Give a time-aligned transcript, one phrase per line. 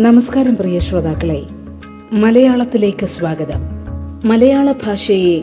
[0.00, 1.42] നമസ്കാരം പ്രിയ ശ്രോതാക്കളെ.
[2.12, 3.60] മലയാളത്തിലേക്ക് സ്വാഗതം.
[4.24, 5.40] മലയാള ഭാഷയെ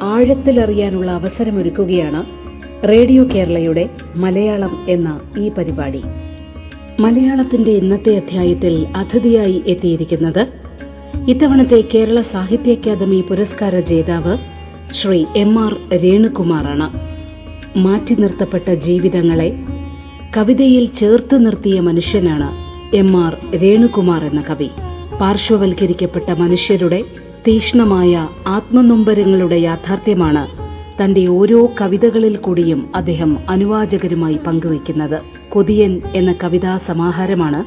[0.00, 2.24] ആഴത്തിലറിയാനുള്ള അവസരമൊരുക്കുകയാണ്
[2.88, 6.02] റേഡിയോ കേരളയുടെ മലയാളം എന്ന ഈ പരിപാടി.
[7.00, 10.46] മലയാളത്തിന്റെ ഇന്നത്തെ അധ്യായത്തിൽ അതിഥിയായി എത്തിയിരിക്കുന്നത്
[11.28, 14.38] ഇത്തവണത്തെ കേരള സാഹിത്യ അക്കാദമി പുരസ്കാര ജേതാവ്
[14.94, 16.92] ശ്രീ എം ആർ രേണുകുമാറാണ്.
[17.78, 19.52] മാറ്റി നിർത്തപ്പെട്ട ജീവിതങ്ങളെ
[20.36, 24.70] കവിതയിൽ ചേർത്ത് നിർത്തിയ മനുഷ്യനാണ് എം ആർ രേണുകുമാർ എന്ന കവി.
[25.20, 27.04] പാർശ്വവൽക്കരിക്കപ്പെട്ട മനുഷ്യരുടെ
[27.48, 30.66] തീഷ്ണമായ ആത്മനൊമ്പരങ്ങളുടെ യാഥാർത്ഥ്യമാണ്
[31.02, 35.22] തന്റെ ഓരോ കവിതകളിൽ കൂടിയും അദ്ദേഹം അനുവാചകരുമായി പങ്കുവയ്ക്കുന്നത്.
[35.48, 37.64] കൊതിയൻ എന്ന കവിതാ സമാഹാരമാണ്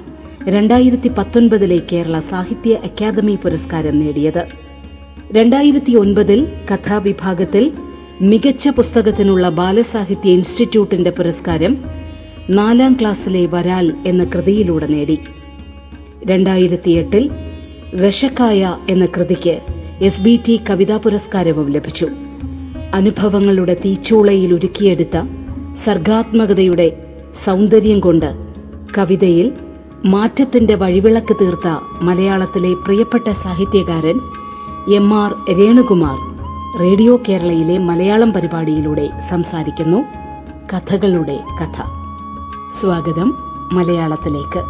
[0.50, 4.46] രണ്ടായിരത്തി പത്തൊൻപതിലെ കേരള സാഹിത്യ അക്കാദമി പുരസ്കാരം നേടിയത്.
[5.32, 7.72] രണ്ടായിരത്തി ഒൻപതിൽ കഥാവിഭാഗത്തിൽ
[8.22, 11.78] മികച്ച പുസ്തകത്തിനുള്ള ബാലസാഹിത്യ ഇൻസ്റ്റിറ്റ്യൂട്ടിന്റെ പുരസ്കാരം
[12.50, 15.20] നാലാം ക്ലാസ്സിലെ വരാൽ എന്ന കൃതിയിലൂടെ നേടി.
[16.26, 17.30] രണ്ടായിരത്തി എട്ടിൽ
[17.94, 19.60] വിഷക്കായ എന്ന കൃതിക്ക്
[20.02, 22.08] എസ് ബി ടി കവിതാ പുരസ്കാരവും ലഭിച്ചു.
[22.94, 25.22] അനുഭവങ്ങളുടെ തീച്ചൂളയിൽ ഒരുക്കിയെടുത്ത
[25.74, 27.06] സർഗാത്മകതയുടെ
[27.44, 28.36] സൗന്ദര്യം കൊണ്ട്
[28.98, 29.52] കവിതയിൽ
[30.06, 34.20] മാറ്റത്തിന്റെ വഴിവിളക്ക് തീർത്ത മലയാളത്തിലെ പ്രിയപ്പെട്ട സാഹിത്യകാരൻ
[34.96, 36.18] എം ആർ രേണുകുമാർ
[36.80, 40.04] റേഡിയോ കേരളയിലെ മലയാളം പരിപാടിയിലൂടെ സംസാരിക്കുന്നു.
[40.74, 41.99] കഥകളുടെ കഥ.
[42.74, 43.30] സ്വാഗതം
[43.74, 44.62] മലയാളത്തിലേക്ക്.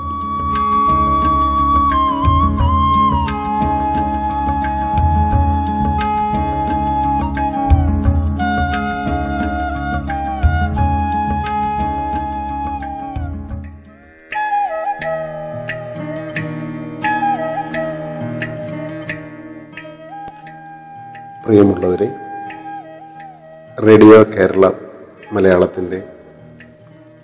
[21.45, 22.07] പ്രിയമുള്ളവരെ
[23.87, 24.65] റേഡിയോ കേരള
[25.33, 26.18] മലയാളത്തിന്റെ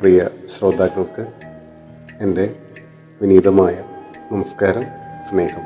[0.06, 1.28] പ്രിയ ശ്രോതാക്കൾക്ക്
[2.22, 2.56] എന്റെ
[3.22, 3.84] വിനീതമായ
[4.32, 4.84] നമസ്കാരം
[5.30, 5.62] സ്നേഹം.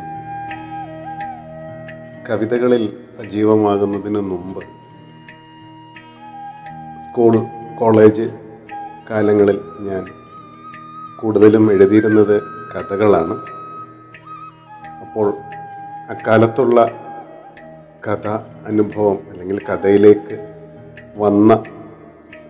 [2.30, 4.62] കവിതകളിൽ സജീവമാകുന്നതിന് മുമ്പ്
[7.00, 7.38] സ്കൂൾ
[7.80, 8.30] കോളേജ്
[9.10, 10.06] കാലങ്ങളിൽ ഞാൻ
[11.22, 12.42] കൂടുതലും എഴുതിയിരുന്നത്
[12.76, 13.34] കഥകളാണ്.
[15.02, 15.34] അപ്പോൾ
[16.10, 16.86] അക്കാലത്തുള്ള
[18.08, 18.28] കഥ
[18.68, 20.64] അനുഭവം അല്ലെങ്കിൽ കഥയിലേക്ക്
[21.18, 21.64] വന്ന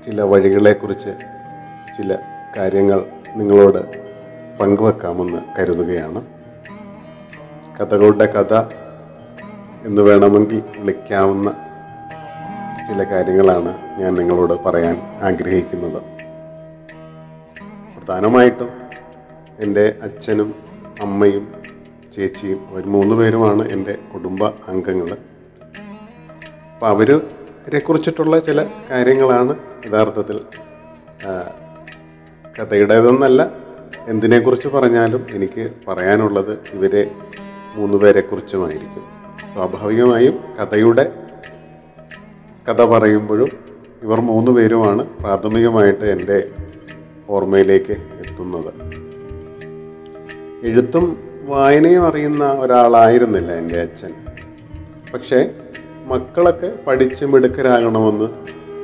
[0.05, 1.38] ചില വഴികളെക്കുറിച്ച്
[1.99, 2.17] ചില
[2.57, 2.99] കാര്യങ്ങൾ
[3.35, 3.81] നിങ്ങളോട്
[4.59, 6.21] പങ്കുവെക്കാമെന്ന് കരുതുകയാണ്.
[7.77, 8.53] കഥകളുടെ കഥ
[9.87, 11.49] എന്ന് വേണമെങ്കിൽ വിളിക്കാവുന്ന
[12.87, 15.99] ചില കാര്യങ്ങളാണ് ഞാൻ നിങ്ങളോട് പറയാൻ ആഗ്രഹിക്കുന്നത്.
[17.95, 18.69] പ്രധാനമായിട്ടും
[19.59, 20.55] എന്റെ അച്ഛനും
[21.01, 21.45] അമ്മയും
[22.15, 25.17] ചേച്ചിയും അവർ മൂന്ന് പേരുമാണ് എന്റെ കുടുംബ അംഗങ്ങൾ.
[26.73, 29.55] അപ്പോൾ അവരെ കുറിച്ചിട്ടുള്ള ചില കാര്യങ്ങളാണ്
[29.87, 30.39] യഥാർത്ഥത്തിൽ
[32.59, 33.51] കഥയുടേതെന്നല്ല.
[34.07, 37.11] എന്തിനെക്കുറിച്ച് പറഞ്ഞാലും എനിക്ക് പറയാനുള്ളത് ഇവരെ
[37.75, 39.03] മൂന്ന് പേരെക്കുറിച്ചുമായിരിക്കും
[39.53, 41.11] സ്വാഭാവികമായും കഥയുടെ
[42.69, 43.49] കഥ പറയുമ്പോഴും
[44.03, 46.49] ഇവർ മൂന്ന് പേരുമാണ് പ്രാഥമികമായിട്ട് എന്റെ
[47.29, 48.73] ഓർമ്മയിലേക്ക് എത്തുന്നത്.
[50.63, 54.13] എഴുത്തും വായനയും അറിയുന്ന ഒരാളായിരുന്നില്ല എന്റെ അച്ഛൻ.
[55.13, 55.51] പക്ഷേ
[56.05, 58.25] മക്കളൊക്കെ പഠിച്ച് മിടുക്കരാകണമെന്ന്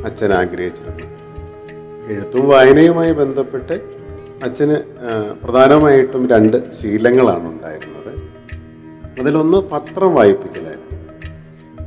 [0.06, 1.15] അച്ഛൻ ആഗ്രഹിച്ചിരുന്നു.
[2.08, 3.74] എഴുത്തും വായനയുമായി ബന്ധപ്പെട്ട്
[4.44, 4.76] അച്ഛന്
[5.44, 8.14] പ്രധാനമായിട്ടും രണ്ട് ശീലങ്ങളാണ് ഉണ്ടായിരുന്നത്.
[9.20, 10.86] അതിലൊന്ന് പത്രം വായിപ്പിക്കലായിരുന്നു.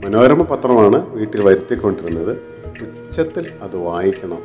[0.07, 2.33] മനോരമ പത്രമാണ് വീട്ടിൽ വരുത്തിക്കൊണ്ടിരുന്നത്.
[2.83, 4.39] ഉച്ചത്തിൽ അത് വായിക്കണം.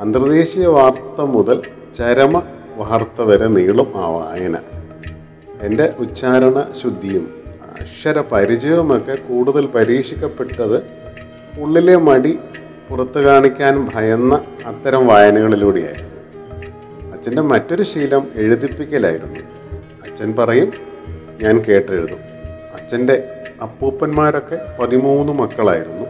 [0.00, 1.62] അന്തർദേശീയ വാർത്ത മുതൽ
[1.98, 2.42] ചരമ
[2.76, 4.58] വാർത്ത വരെ നീളും ആ വായന.
[5.60, 7.28] എന്റെ ഉച്ചാരണ ശുദ്ധിയും
[7.80, 10.76] അക്ഷര പരിചയവുമൊക്കെ കൂടുതൽ പരീക്ഷിക്കപ്പെട്ടത്
[11.60, 12.38] ഉള്ളിലെ മടി
[12.88, 16.16] പുറത്തു കാണിക്കാൻ ഭയന്ന അത്തരം വായനകളിലൂടെയായിരുന്നു.
[17.12, 19.40] അച്ഛന്റെ മറ്റൊരു ശീലം എഴുതിപ്പിക്കലായിരുന്നു.
[20.10, 20.72] അച്ഛൻ പറയും
[21.42, 22.18] ഞാൻ കേട്ടെഴുതും.
[22.74, 23.24] അച്ഛന്റെ
[23.62, 26.06] അപ്പൂപ്പന്മാരൊക്കെ പതിമൂന്ന് മക്കളായിരുന്നു.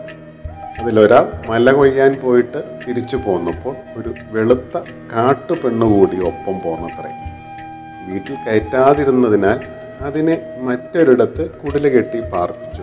[0.82, 4.78] അതിലൊരാൾ മല കൊയ്യാൻ പോയിട്ട് തിരിച്ചു പോന്നപ്പോൾ ഒരു വെളുത്ത
[5.17, 7.11] കാട്ടു പെണ്ണുകൂടി ഒപ്പം പോന്നത്രേ.
[8.08, 9.61] വീട്ടിൽ കയറ്റാതിരുന്നതിനാൽ
[10.00, 12.82] അതിനെ മറ്റൊരിടത്ത് കുടിൽ കെട്ടി പാർപ്പിച്ചു.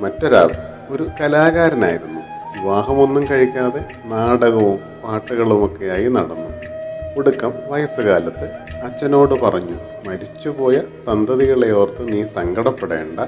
[0.00, 0.50] മറ്റൊരാൾ
[0.90, 2.25] ഒരു കലാകാരനായിരുന്നു.
[2.54, 6.56] വിവാഹമൊന്നും കഴിക്കാതെ നാടകവും പാട്ടുകളുമൊക്കെയായി നടന്നു.
[7.16, 8.44] ഒടുക്കം വയസ്സുകാലത്ത്
[8.82, 13.20] അച്ഛനോട് പറഞ്ഞു മരിച്ചുപോയ സന്തതികളെ ഓർത്ത് നീ സങ്കടപ്പെടേണ്ട.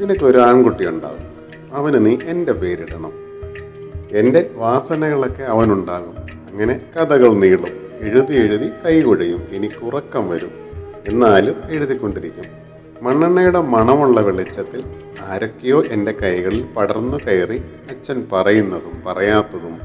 [0.00, 1.28] നിനക്കൊരു ആൺകുട്ടി ഉണ്ടാകും
[1.72, 3.12] അവന് നീ എന്റെ പേരിടണം.
[4.12, 6.16] എന്റെ വാസനകളൊക്കെ അവനുണ്ടാകും.
[6.50, 7.88] അങ്ങനെ കഥകൾ നീളും.
[8.00, 10.50] എഴുതി എഴുതി കൈകുഴയും എനിക്ക് ഉറക്കം വരും.
[11.08, 12.57] എന്നാലും എഴുതിക്കൊണ്ടിരിക്കും.
[13.02, 14.84] മണ്ണെണ്ണയുടെ മണമുള്ള വെളിച്ചത്തിൽ
[15.26, 17.58] ആരൊക്കെയോ എന്റെ കൈകളിൽ പടർന്നു കയറി
[17.90, 19.80] അച്ഛൻ പറയുന്നതും പറയാത്തതും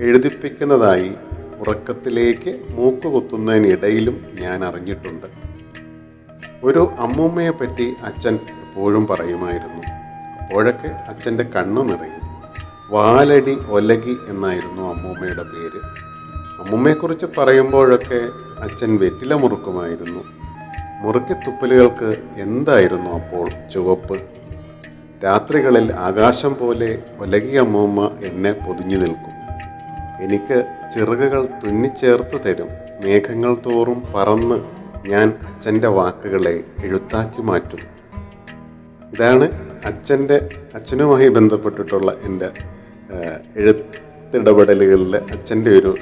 [0.00, 1.12] എഴുതിപ്പിക്കുന്നതായി
[1.58, 5.26] ഉറക്കത്തിലേക്ക് മൂക്കുകുത്തുന്നതിനിടയിലും ഞാൻ അറിഞ്ഞിട്ടുണ്ട്.
[6.64, 9.82] ഒരു അമ്മൂമ്മയെ പറ്റി അച്ഛൻ എപ്പോഴും പറയുമായിരുന്നു.
[10.42, 12.24] അപ്പോഴൊക്കെ അച്ഛന്റെ കണ്ണു നിറയും
[12.90, 15.80] വാലടി ഒലകി എന്നായിരുന്നു അമ്മൂമ്മയുടെ പേര്.
[16.62, 18.20] അമ്മൂമ്മയെക്കുറിച്ച് പറയുമ്പോഴൊക്കെ
[18.60, 20.35] അച്ഛൻ വെറ്റില മുറുക്കുമായിരുന്നു
[21.02, 24.16] മുറുക്കിത്തുപ്പലുകൾക്ക് എന്തായിരുന്നു അപ്പോൾ ചുവപ്പ്?
[25.24, 29.34] രാത്രികളിൽ ആകാശം പോലെ ഒലകിയ മൂമ്മ എന്നെ പൊതിഞ്ഞു നിൽക്കും.
[30.24, 30.58] എനിക്ക്
[30.94, 32.68] ചിറകുകൾ തുന്നിച്ചേർത്ത് തരും.
[33.02, 34.58] മേഘങ്ങൾ തോറും പറന്ന്
[35.08, 36.54] ഞാൻ അച്ഛന്റെ വാക്കുകളെ
[36.84, 37.82] എഴുത്താക്കി മാറ്റും.
[39.12, 39.46] ഇതാണ്
[39.84, 42.50] അച്ഛന്റെ അച്ഛനുമായി ബന്ധപ്പെട്ടിട്ടുള്ള എന്റെ
[43.56, 45.96] എഴുത്തിടപെടലുകളിൽ അച്ഛന്റെ ഒരു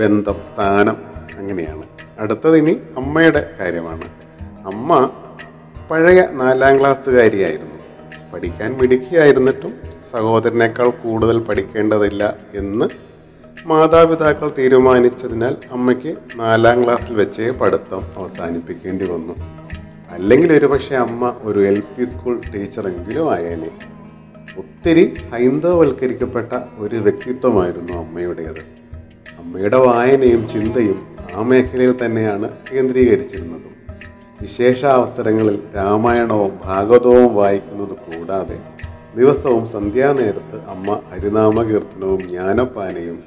[0.00, 1.15] ബന്ധം സ്ഥാനം.
[1.38, 1.82] അങ്ങനെയാണ്.
[2.18, 4.04] അടുത്തത് ഇനി അമ്മയുടെ കാര്യമാണ്.
[4.42, 5.10] അമ്മ
[5.90, 7.76] പഴയ നാലാം ക്ലാസ്സുകാരിയായിരുന്നു.
[8.32, 9.74] പഠിക്കാൻ മിടുക്കിയായിരുന്നിട്ടും
[10.12, 12.86] സഹോദരനേക്കാൾ കൂടുതൽ പഠിക്കേണ്ടതില്ല എന്ന്
[13.66, 19.34] മാതാപിതാക്കൾ തീരുമാനിച്ചതിനാൽ അമ്മയ്ക്ക് നാലാം ക്ലാസ്സിൽ വെച്ചേ പഠിത്തം അവസാനിപ്പിക്കേണ്ടി വന്നു.
[20.10, 23.70] അല്ലെങ്കിൽ ഒരുപക്ഷെ അമ്മ ഒരു എൽ പി സ്കൂൾ ടീച്ചറെങ്കിലും ആയേനെ.
[24.58, 28.76] ഒത്തിരി ഹൈന്ദവവൽക്കരിക്കപ്പെട്ട ഒരു വ്യക്തിത്വമായിരുന്നു അമ്മയുടേത്.
[29.38, 31.05] അമ്മയുടെ വായനയും ചിന്തയും
[31.36, 33.72] ആ മേഖലയിൽ തന്നെയാണ് കേന്ദ്രീകരിച്ചിരുന്നതും.
[34.40, 38.58] വിശേഷ അവസരങ്ങളിൽ രാമായണവും ഭാഗവതവും വായിക്കുന്നത് കൂടാതെ
[39.16, 43.18] ദിവസവും സന്ധ്യാനേരത്ത് അമ്മ ഹരിനാമകീർത്തനവും ജ്ഞാനപ്പാനയും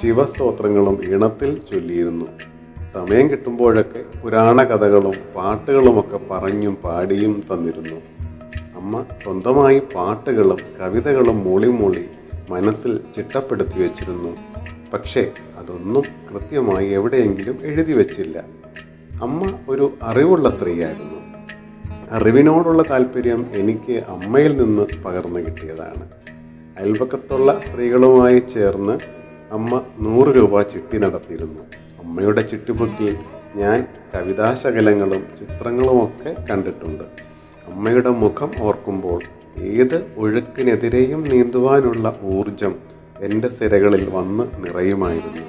[0.00, 2.26] ശിവസ്തോത്രങ്ങളും ഈണത്തിൽ ചൊല്ലിയിരുന്നു.
[2.92, 7.96] സമയം കിട്ടുമ്പോഴൊക്കെ പുരാണ കഥകളും പാട്ടുകളുമൊക്കെ പറഞ്ഞും പാടിയും തന്നിരുന്നു.
[8.76, 12.04] അമ്മ സ്വന്തമായി പാട്ടുകളും കവിതകളും മൂളി മൂളി
[12.50, 14.45] മനസ്സിൽ ചിട്ടപ്പെടുത്തി വെച്ചിരുന്നു.
[14.92, 18.44] പക്ഷേ അതൊന്നും കൃത്യമായി എവിടെയെങ്കിലും എഴുതി വച്ചില്ല.
[19.22, 21.16] അമ്മ ഒരു അറിവുള്ള സ്ത്രീയായിരുന്നു.
[22.10, 26.10] അറിവിനോടുള്ള താല്പര്യം എനിക്ക് അമ്മയിൽ നിന്ന് പകർന്നു കിട്ടിയതാണ്.
[26.78, 28.98] അയൽപക്കത്തുള്ള സ്ത്രീകളുമായി ചേർന്ന്
[29.52, 31.60] അമ്മ നൂറ് രൂപ ചിട്ടി നടത്തിയിരുന്നു.
[32.04, 33.16] അമ്മയുടെ ചിട്ടിബുക്കിൽ
[33.56, 37.04] ഞാൻ കവിതാശകലങ്ങളും ചിത്രങ്ങളുമൊക്കെ കണ്ടിട്ടുണ്ട്.
[37.66, 39.22] അമ്മയുടെ മുഖം ഓർക്കുമ്പോൾ
[39.58, 42.85] ഏത് ഒഴുക്കിനെതിരെയും നീന്തുവാനുള്ള ഊർജം
[43.20, 45.42] എന്റെ സിരകളിൽ വന്ന് നിറയുമായിരുന്നു.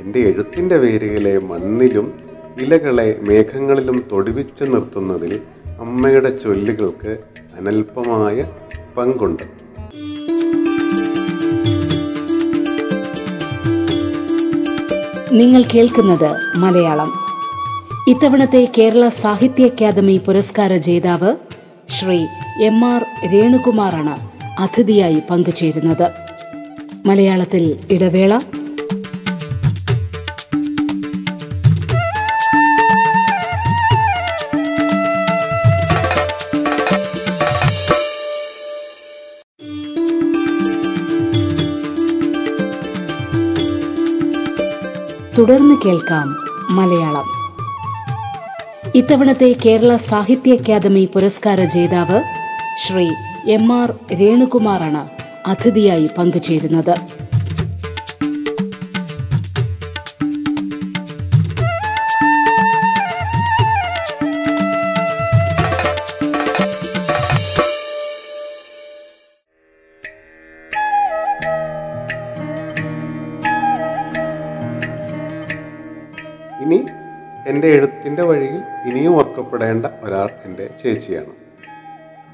[0.00, 2.20] എന്റെ എഴുത്തിന്റെ വേരുകളെ മണ്ണിലും
[2.60, 5.40] ഇലകളെ മേഘങ്ങളിലും തൊടുവിച്ച് നിർത്തുന്നതിൽ
[5.80, 7.18] അമ്മയുടെ ചൊല്ലുകൾക്ക്
[7.58, 8.44] അനൽപമായ
[8.96, 9.42] പങ്കുണ്ട്.
[15.32, 17.12] നിങ്ങൾ കേൾക്കുന്നത് മലയാളം.
[18.08, 21.36] ഇത്തവണത്തെ കേരള സാഹിത്യ അക്കാദമി പുരസ്കാര ജേതാവ്
[22.00, 22.26] ശ്രീ
[22.62, 26.27] എം ആർ രേണുകുമാറാണ് അതിഥിയായി പങ്കുചേരുന്നത്.
[27.08, 28.38] മലയാളത്തിൽ ഇടവേള.
[45.38, 46.34] തുടർന്ന് കേൾക്കാം
[46.76, 47.28] മലയാളം.
[48.94, 52.22] ഇത്തവണത്തെ കേരള സാഹിത്യ അക്കാദമി പുരസ്കാര ജേതാവ്
[52.86, 53.08] ശ്രീ
[53.52, 55.17] എം ആർ രേണുകുമാറാണ്.
[55.52, 56.94] അതിഥിയായി പങ്കുചേരുന്നത്.
[76.62, 76.78] ഇനി
[77.50, 81.34] എന്റെ എഴുത്തിന്റെ വഴിയിൽ ഇനിയും ഓർക്കപ്പെടേണ്ട ഒരാൾ എന്റെ ചേച്ചിയാണ്.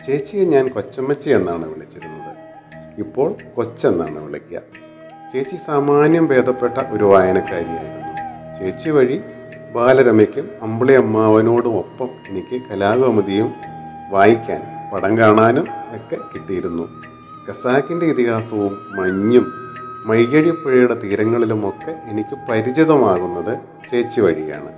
[0.07, 2.44] ചേച്ചിയെ ഞാൻ കൊച്ചമ്മച്ചി എന്നാണ് വിളിച്ചിരുന്നത്.
[2.99, 4.61] ഇപ്പോൾ കൊച്ചെന്നാണ് വിളിക്കുക.
[5.33, 8.13] ചേച്ചി സാമാന്യം ഭേദപ്പെട്ട ഒരു വായനക്കാരിയായിരുന്നു.
[8.59, 9.21] ചേച്ചി വഴി
[9.75, 13.55] ബാലരമയ്ക്കും അമ്പിളി അമ്മാവനോടും ഒപ്പം എനിക്ക് കലാകൗമുദിയും
[14.11, 16.83] വായിക്കാൻ പടം കാണാനും ഒക്കെ കിട്ടിയിരുന്നു.
[17.49, 19.47] ഖസാക്കിന്റെ ഇതിഹാസവും മഞ്ഞും
[20.07, 23.59] മൈകഴിപ്പുഴയുടെ തീരങ്ങളിലുമൊക്കെ എനിക്ക് പരിചിതമാകുന്നത്
[23.91, 24.73] ചേച്ചി വഴിയാണ്.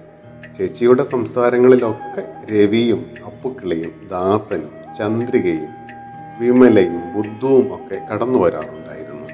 [0.58, 5.75] ചേച്ചിയുടെ സംസാരങ്ങളിലൊക്കെ രവിയും അപ്പുക്കിളിയും ദാസനും ചന്ദ്രികയും
[6.40, 9.26] വിമലയും ബുദ്ധുവും ഒക്കെ കടന്നു വരാറുണ്ടായിരുന്നു.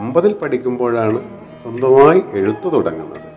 [0.00, 1.18] ഒമ്പതിൽ പഠിക്കുമ്പോഴാണ്
[1.62, 3.32] സ്വന്തമായി എഴുത്തു തുടങ്ങുന്നത്.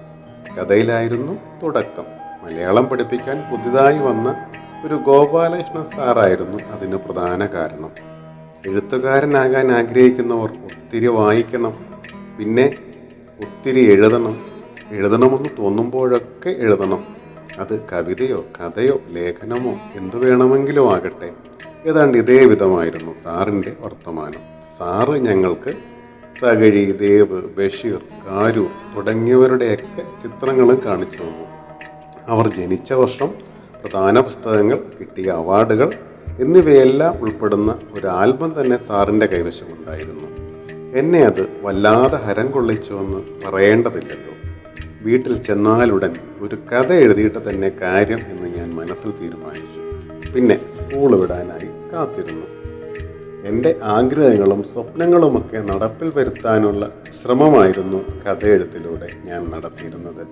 [0.56, 2.04] കഥയിലായിരുന്നു തുടക്കം.
[2.44, 4.52] മലയാളം പഠിപ്പിക്കാൻ പുതിയതായി വന്ന
[4.86, 7.90] ഒരു ഗോപാലകൃഷ്ണ സാറായിരുന്നു അതിന് പ്രധാന കാരണം.
[8.68, 11.74] എഴുത്തുകാരനാകാൻ ആഗ്രഹിക്കുന്നവർ ഒത്തിരി വായിക്കണം
[12.40, 12.76] പിന്നെ
[13.40, 14.46] ഒത്തിരി എഴുതണം
[14.92, 17.16] എഴുതണമെന്ന് തോന്നുമ്പോഴൊക്കെ എഴുതണം.
[17.58, 21.55] അത് കവിതയോ കഥയോ ലേഖനമോ എന്തു വേണമെങ്കിലും ആകട്ടെ.
[21.88, 24.40] ഏതാണ്ട് ഇതേ വിധമായിരുന്നു സാറിന്റെ വർത്തമാനം.
[24.78, 25.74] സാറ് ഞങ്ങൾക്ക്
[26.44, 31.46] തകഴി ദേവ് ബഷീർ കാരൂർ തുടങ്ങിയവരുടെയൊക്കെ ചിത്രങ്ങളും കാണിച്ചു തന്നു.
[32.28, 33.30] അവർ ജനിച്ച വർഷം
[33.84, 35.94] പ്രധാന പുസ്തകങ്ങൾ കിട്ടിയ അവാർഡുകൾ
[36.40, 40.28] എന്നിവയെല്ലാം ഉൾപ്പെടുന്ന ഒരു ആൽബം തന്നെ സാറിന്റെ കൈവശമുണ്ടായിരുന്നു.
[40.98, 44.34] എന്നെ അത് വല്ലാതെ ഹരം കൊള്ളിച്ചുവെന്ന് പറയേണ്ടതില്ലല്ലോ.
[45.02, 49.86] വീട്ടിൽ ചെന്നാലുടൻ ഒരു കഥ എഴുതിയിട്ട് തന്നെ കാര്യം എന്ന് ഞാൻ മനസ്സിൽ തീരുമാനിച്ചു.
[50.32, 51.75] പിന്നെ സ്കൂൾ വിടാനായി.
[51.96, 52.48] കാത്തിരുന്നു.
[53.46, 60.28] എന്റെ ആഗ്രഹങ്ങളും സ്വപ്നങ്ങളുമൊക്കെ നടപ്പിൽ വരുത്താനുള്ള ശ്രമമായിരുന്നു കഥയെഴുത്തിലൂടെ ഞാൻ നടത്തിയിരുന്നത്.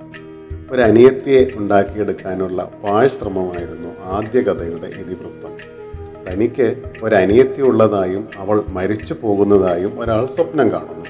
[0.72, 5.54] ഒരു അനിയത്തിയെ ഉണ്ടാക്കിയെടുക്കാനുള്ള പാഴ്ശ്രമമായിരുന്നു ആദ്യ കഥയുടെ ഇതിവൃത്തം.
[6.28, 11.06] തനിക്ക് ഒരനിയത്തി ഉള്ളതായും അവൾ മരിച്ചു പോകുന്നതായും ഒരാൾ സ്വപ്നം കാണുന്നു.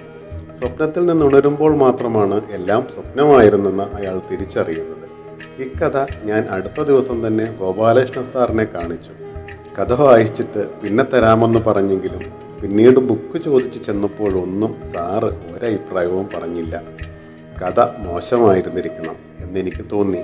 [0.60, 5.04] സ്വപ്നത്തിൽ നിന്ന് ഉണരുമ്പോൾ മാത്രമാണ് എല്ലാം സ്വപ്നമായിരുന്നെന്ന് അയാൾ തിരിച്ചറിയുന്നത്.
[5.62, 9.23] ഇക്കഥ ഞാൻ അടുത്ത ദിവസം തന്നെ ഗോപാലകൃഷ്ണ സാറിനെ കാണിച്ചു.
[9.80, 16.82] കഥ വായിച്ചിട്ട് പിന്നെ തരാമെന്ന് പറഞ്ഞെങ്കിലും പിന്നീട് ബുക്ക് ചോദിച്ച് ചെന്നപ്പോഴൊന്നും സാറ് ഒരഭിപ്രായവും പറഞ്ഞില്ല.
[17.62, 20.18] കഥ മോശമായിരുന്നിരിക്കണം എന്നെനിക്ക് തോന്നി.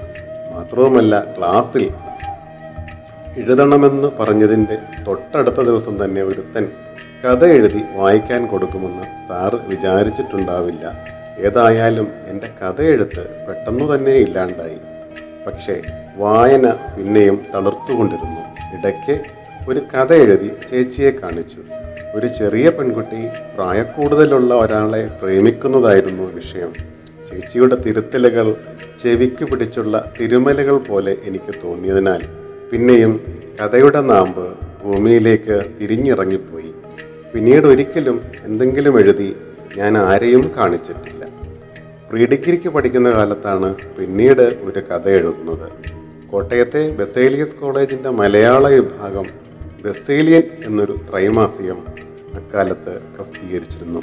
[0.54, 1.92] മാത്രവുമല്ല ക്ലാസ്സിൽ
[3.38, 4.78] എഴുതണമെന്ന് പറഞ്ഞതിന്റെ
[5.08, 6.68] തൊട്ടടുത്ത ദിവസം തന്നെ ഒരുത്തൻ
[7.26, 10.94] കഥ എഴുതി വായിക്കാൻ കൊടുക്കുമെന്ന് സാറ് വിചാരിച്ചിട്ടുണ്ടാവില്ല.
[11.40, 14.78] ഏതായാലും എന്റെ കഥ എഴുത്ത് പെട്ടെന്നു തന്നെ ഇല്ലാണ്ടായി.
[15.48, 15.82] പക്ഷേ
[16.18, 18.40] വായന പിന്നെയും തളർത്തുകൊണ്ടിരുന്നു.
[18.80, 19.39] ഇടയ്ക്ക്
[19.70, 21.58] ഒരു കഥ എഴുതി ചേച്ചിയെ കാണിച്ചു.
[22.16, 26.72] ഒരു ചെറിയ പെൺകുട്ടി പ്രായക്കൂടുതലുള്ള ഒരാളെ പ്രേമിക്കുന്നതായിരുന്നു വിഷയം.
[27.28, 28.56] ചേച്ചിയുടെ തിരുത്തലുകൾ
[29.02, 32.22] ചെവിക്ക് പിടിച്ചുള്ള തിരുമലകൾ പോലെ എനിക്ക് തോന്നിയതിനാൽ
[32.72, 33.14] പിന്നെയും
[33.60, 34.46] കഥയുടെ നാമ്പ്
[34.84, 36.72] ഭൂമിയിലേക്ക് തിരിഞ്ഞിറങ്ങിപ്പോയി.
[37.34, 39.36] പിന്നീട് ഒരിക്കലും എന്തെങ്കിലും എഴുതി
[39.78, 41.24] ഞാൻ ആരെയും കാണിച്ചിട്ടില്ല.
[42.12, 45.68] പ്രീ ഡിഗ്രിക്ക് പഠിക്കുന്ന കാലത്താണ് പിന്നീട് ഒരു കഥ എഴുതുന്നത്.
[46.32, 49.49] കോട്ടയത്തെ ബസേലിയസ് കോളേജിന്റെ മലയാള വിഭാഗം
[49.86, 51.78] ബസേലിയൻ എന്നൊരു ത്രൈമാസികം
[52.34, 54.02] അക്കാലത്ത് പ്രസിദ്ധീകരിച്ചിരുന്നു.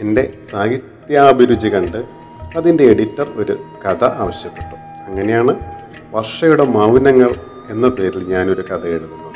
[0.00, 2.04] എന്റെ സാഹിത്യാഭിരുചി കണ്ട്
[2.56, 4.74] അതിന്റെ എഡിറ്റർ ഒരു കഥ ആവശ്യപ്പെട്ടു.
[5.10, 5.54] അങ്ങനെയാണ്
[6.10, 7.34] വർഷയുടെ മൗനങ്ങൾ
[7.70, 9.28] എന്ന പേരിൽ ഞാനൊരു കഥ എഴുതുന്നത്.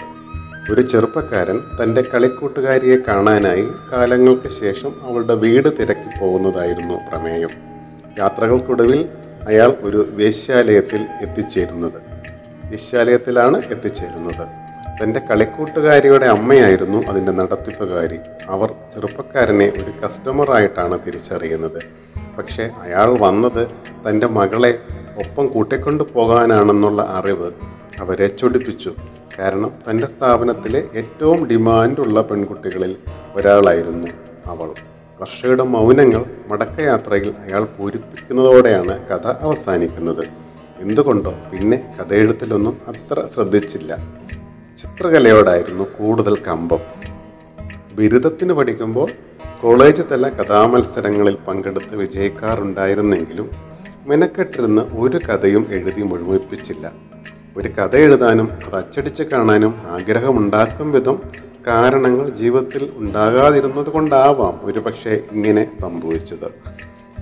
[0.72, 7.50] ഒരു ചെറുപ്പക്കാരൻ തന്റെ കളിക്കൂട്ടുകാരിയെ കാണാനായി കാലങ്ങൾക്ക് ശേഷം അവളുടെ വീട് തിരക്കി പോകുന്നതായിരുന്നു പ്രമേയം.
[8.18, 9.08] യാത്രകൾക്കൊടുവിൽ
[9.48, 12.02] അയാൾ ഒരു വേശ്യാലയത്തിൽ എത്തിച്ചേരുന്നത്.
[12.70, 14.61] വേശ്യാലയത്തിലാണ് എത്തിച്ചേരുന്നത്.
[15.00, 18.18] തന്റെ കളിക്കൂട്ടുകാരിയുടെ അമ്മയായിരുന്നു അതിന്റെ നടത്തിപ്പുകാരി.
[18.48, 21.82] അവർ ചെറുപ്പക്കാരനെ ഒരു കസ്റ്റമറായിട്ടാണ് തിരിച്ചറിയുന്നത്.
[22.38, 23.68] പക്ഷേ അയാൾ വന്നത്
[24.08, 24.78] തന്റെ മകളെ
[25.18, 27.50] ഒപ്പം കൂട്ടിക്കൊണ്ടു പോകാനാണെന്നുള്ള അറിവ്
[28.00, 28.94] അവരെ ചൊടിപ്പിച്ചു.
[29.38, 32.96] കാരണം തന്റെ സ്ഥാപനത്തിലെ ഏറ്റവും ഡിമാൻഡുള്ള പെൺകുട്ടികളിൽ
[33.34, 34.08] ഒരാളായിരുന്നു
[34.46, 34.70] അവൾ.
[35.20, 40.24] വർഷയുടെ മൗനങ്ങൾ മടക്കയാത്രയിൽ അയാൾ പൂരിപ്പിക്കുന്നതോടെയാണ് കഥ അവസാനിക്കുന്നത്.
[40.80, 43.98] എന്തുകൊണ്ടോ പിന്നെ കഥയെഴുത്തിലൊന്നും അത്ര ശ്രദ്ധിച്ചില്ല.
[44.78, 46.78] ചിത്രകലയോടായിരുന്നു കൂടുതൽ കമ്പം.
[47.92, 49.10] ബിരുദത്തിന് പഠിക്കുമ്പോൾ
[49.62, 53.50] കോളേജ് തല കഥാമത്സരങ്ങളിൽ പങ്കെടുത്ത് വിജയിക്കാറുണ്ടായിരുന്നെങ്കിലും
[54.06, 56.92] മെനക്കെട്ടിരുന്ന് ഒരു കഥയും എഴുതി മുഴുമിപ്പിച്ചില്ല.
[57.56, 61.22] ഒരു കഥ എഴുതാനും അത് അച്ചടിച്ച് കാണാനും ആഗ്രഹമുണ്ടാക്കും വിധം
[61.66, 66.50] കാരണങ്ങൾ ജീവിതത്തിൽ ഉണ്ടാകാതിരുന്നത് കൊണ്ടാവാം ഒരുപക്ഷെ ഇങ്ങനെ സംഭവിച്ചത്.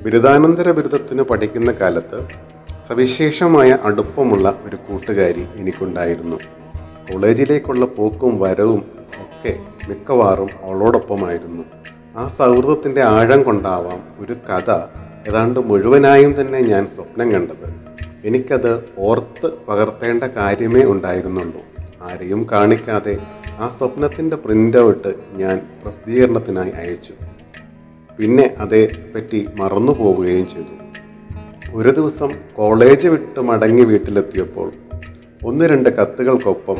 [0.02, 2.28] ബിരുദാനന്തര ബിരുദത്തിന് പഠിക്കുന്ന കാലത്ത്
[2.88, 6.60] സവിശേഷമായ അടുപ്പമുള്ള ഒരു കൂട്ടുകാരി എനിക്കുണ്ടായിരുന്നു.
[7.12, 8.79] കോളേജിലേക്കുള്ള പോക്കും വരവും
[9.21, 11.62] ഒക്കെ മിക്കവാറും അവളോടൊപ്പമായിരുന്നു.
[12.17, 14.71] ആ സൗഹൃദത്തിന്റെ ആഴം കൊണ്ടാവാം ഒരു കഥ
[15.29, 17.75] ഏതാണ്ട് മുഴുവനായും തന്നെ ഞാൻ സ്വപ്നം കണ്ടത്.
[18.25, 21.61] എനിക്കത് ഓർത്ത് പകർത്തേണ്ട കാര്യമേ ഉണ്ടായിരുന്നുള്ളൂ.
[22.02, 23.19] ആരെയും കാണിക്കാതെ
[23.59, 27.12] ആ സ്വപ്നത്തിന്റെ പ്രിന്റ് ഔട്ട് ഞാൻ പ്രസിദ്ധീകരണത്തിനായി അയച്ചു.
[28.19, 28.55] പിന്നെ
[29.14, 30.76] പറ്റി മറന്നു പോവുകയും ചെയ്തു.
[31.73, 34.73] ഒരു ദിവസം കോളേജ് വിട്ട് മടങ്ങി വീട്ടിലെത്തിയപ്പോൾ
[35.45, 36.77] ഒന്ന് രണ്ട് കത്തുകൾക്കൊപ്പം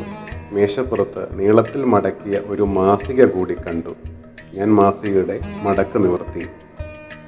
[0.52, 3.95] മേശപ്പുറത്ത് നീളത്തിൽ മടക്കിയ ഒരു മാസിക കൂടി കണ്ടു.
[4.55, 6.47] ഞാൻ മാസികയുടെ മടക്ക് നിവർത്തി.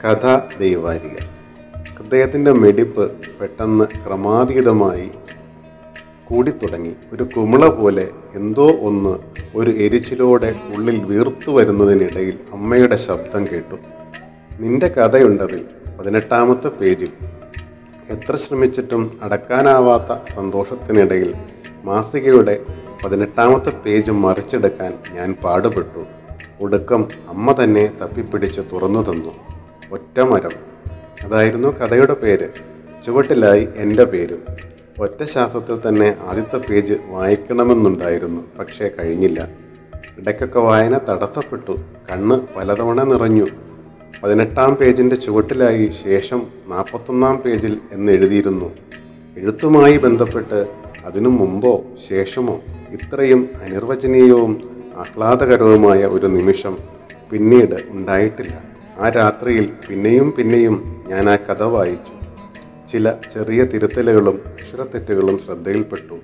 [0.05, 1.17] കഥ ദൈവാരിക
[1.99, 5.11] ഹൃദയത്തിന്റെ മെടിപ്പ് പെട്ടെന്ന് ക്രമാതീതമായി
[6.25, 6.95] കൂടിത്തുടങ്ങി.
[7.13, 9.19] ഒരു കുമിള പോലെ എന്തോ ഒന്ന്
[9.55, 13.77] ഒരു എരിച്ചിലോടെ ഉള്ളിൽ വീർത്തു വരുന്നതിനിടയിൽ അമ്മയുടെ ശബ്ദം കേട്ടു.
[14.61, 15.65] നിന്റെ കഥയുണ്ടതിൽ
[15.99, 17.09] പതിനെട്ടാമത്തെ പേജിൽ
[18.11, 21.35] എത്ര ശ്രമിച്ചിട്ടും അടക്കാനാവാത്ത സന്തോഷത്തിനിടയിൽ
[21.85, 22.61] മാസികയുടെ
[23.05, 26.05] പതിനെട്ടാമത്തെ പേജ് മറിച്ചെടുക്കാൻ ഞാൻ പാടുപെട്ടു.
[26.61, 29.33] ഒടുക്കം അമ്മ തന്നെ തപ്പിപ്പിടിച്ച് തുറന്നു തന്നു.
[29.93, 30.51] ഒറ്റമരം
[31.23, 32.49] അതായിരുന്നു കഥയുടെ പേര്.
[33.07, 34.43] ചുവട്ടിലായി എന്റെ പേരും.
[35.01, 39.49] ഒറ്റ ശാസ്ത്രത്തിൽ തന്നെ ആദ്യത്തെ പേജ് വായിക്കണമെന്നുണ്ടായിരുന്നു പക്ഷേ കഴിഞ്ഞില്ല.
[40.19, 41.79] ഇടയ്ക്കൊക്കെ വായന തടസ്സപ്പെട്ടു.
[42.11, 43.47] കണ്ണ് പലതവണ നിറഞ്ഞു.
[44.23, 48.71] പതിനെട്ടാം പേജിന്റെ ചുവട്ടിലായി ശേഷം നാൽപ്പത്തൊന്നാം പേജിൽ എന്നെഴുതിയിരുന്നു
[49.37, 50.67] എഴുത്തുമായി ബന്ധപ്പെട്ട്
[51.05, 56.79] അതിനു മുമ്പോ ശേഷമോ ഇത്രയും അനിർവചനീയവും ആഹ്ലാദകരവുമായ ഒരു നിമിഷം
[57.31, 58.65] പിന്നീട് ഉണ്ടായിട്ടില്ല.
[58.99, 62.13] ആ രാത്രിയിൽ പിന്നെയും പിന്നെയും ഞാൻ ആ കഥ വായിച്ചു.
[62.93, 66.15] ചില ചെറിയ തിരുത്തലുകളും അക്ഷരത്തെറ്റുകളും ശ്രദ്ധയിൽപ്പെട്ടു.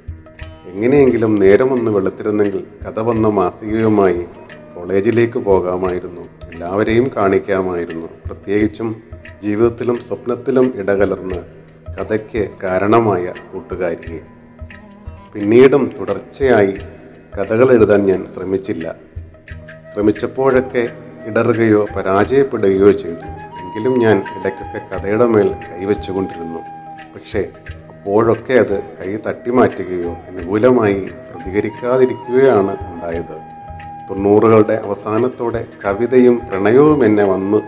[0.71, 4.25] എങ്ങനെയെങ്കിലും നേരമൊന്ന് വെളുത്തിരുന്നെങ്കിൽ കഥ വന്ന മാസികയുമായി
[4.79, 6.21] കോളേജിലേക്ക് പോകാമായിരുന്നു.
[6.53, 8.07] എല്ലാവരെയും കാണിക്കാമായിരുന്നു.
[8.27, 9.03] പ്രത്യേകിച്ചും
[9.43, 11.37] ജീവിതത്തിലും സ്വപ്നത്തിലും ഇടകലർന്ന്
[11.99, 14.21] കഥയ്ക്ക് കാരണമായ കൂട്ടുകാരിയെ.
[15.33, 16.79] പിന്നീടും തുടർച്ചയായി
[17.39, 18.95] കഥകൾ എഴുതാൻ ഞാൻ ശ്രമിച്ചില്ല.
[19.95, 20.89] ശ്രമിച്ചപ്പോഴൊക്കെ
[21.27, 23.27] ഇടറുകയോ പരാജയപ്പെടുകയോ ചെയ്തു.
[23.61, 26.59] എങ്കിലും ഞാൻ ഇടയ്ക്കൊക്കെ കഥയുടെ മേൽ കൈവച്ചുകൊണ്ടിരുന്നു.
[27.15, 27.49] പക്ഷേ
[27.89, 33.48] അപ്പോഴൊക്കെ അത് കൈ തട്ടിമാറ്റുകയോ അനുകൂലമായി പ്രതികരിക്കാതിരിക്കുകയാണ് ഉണ്ടായത്.
[34.11, 37.59] തൊണ്ണൂറുകളുടെ അവസാനത്തോടെ കവിതയും പ്രണയവും എന്നെ വന്ന്.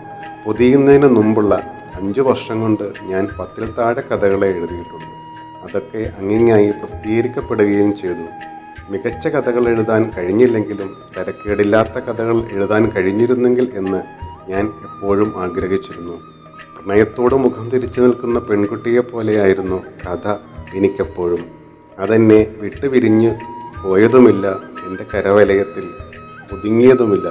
[0.45, 1.55] പൊതിയുന്നതിന് മുമ്പുള്ള
[1.95, 5.11] അഞ്ചു വർഷം കൊണ്ട് ഞാൻ പത്തിൽ താഴെ കഥകളെ എഴുതിയിട്ടുണ്ട്.
[5.63, 8.25] അതൊക്കെ അങ്ങിങ്ങായി പ്രസിദ്ധീകരിക്കപ്പെടുകയും ചെയ്തു.
[8.89, 14.03] മികച്ച കഥകൾ എഴുതാൻ കഴിഞ്ഞില്ലെങ്കിലും തിരക്കേടില്ലാത്ത കഥകൾ എഴുതാൻ കഴിഞ്ഞിരുന്നെങ്കിൽ എന്ന്
[14.51, 16.13] ഞാൻ എപ്പോഴും ആഗ്രഹിച്ചിരുന്നു.
[16.77, 20.35] പ്രണയത്തോട് മുഖം തിരിച്ചു നിൽക്കുന്ന പെൺകുട്ടിയെ പോലെയായിരുന്നു കഥ
[20.73, 21.45] എനിക്കെപ്പോഴും.
[21.99, 23.35] അതെന്നെ വിട്ടുപിരിഞ്ഞ്
[23.83, 24.47] പോയതുമില്ല
[24.87, 26.00] എന്റെ കരവലയത്തിൽ.
[26.53, 27.27] ഒതുങ്ങിയതുമില്ല.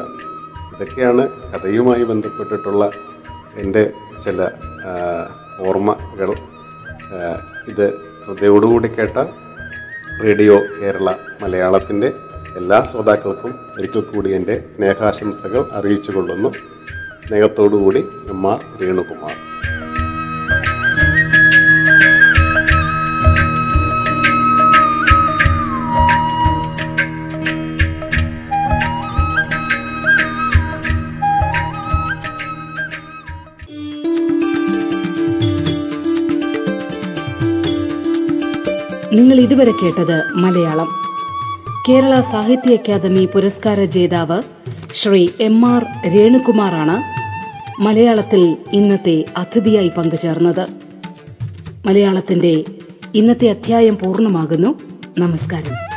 [0.74, 2.90] ഇതൊക്കെയാണ് കഥയുമായി ബന്ധപ്പെട്ടിട്ടുള്ള
[3.56, 3.83] എന്റെ
[4.24, 4.48] ചില
[5.68, 6.30] ഓർമ്മകൾ.
[7.70, 7.87] ഇത്
[8.24, 9.18] ശ്രദ്ധയോടുകൂടി കേട്ട
[10.24, 11.09] റേഡിയോ കേരള
[11.42, 12.12] മലയാളത്തിന്റെ
[12.56, 16.50] എല്ലാ ശ്രോതാക്കൾക്കും ഒരിക്കൽ കൂടി എന്റെ സ്നേഹാശംസകൾ അറിയിച്ചു കൊള്ളുന്നു
[17.26, 19.37] സ്നേഹത്തോടുകൂടി എം ആർ രേണുകുമാർ.
[39.12, 40.88] നിങ്ങൾ ഇതുവരെ കേട്ടത് മലയാളം.
[41.88, 44.42] കേരള സാഹിത്യ അക്കാദമി പുരസ്കാര ജേതാവ്
[44.94, 47.03] ശ്രീ എം ആർ രേണുകുമാറാണ്
[47.83, 50.66] മലയാളത്തിൽ ഇന്നത്തെ അതിഥിയായി പങ്കുചേർന്നത്.
[51.87, 52.64] മലയാളത്തിന്റെ
[53.14, 54.75] ഇന്നത്തെ അധ്യായം പൂർണമാകുന്നു.
[55.18, 55.89] നമസ്കാരം.